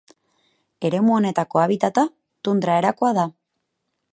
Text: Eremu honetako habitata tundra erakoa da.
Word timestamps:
Eremu 0.89 1.13
honetako 1.17 1.61
habitata 1.65 2.07
tundra 2.49 2.79
erakoa 2.85 3.13
da. 3.19 3.27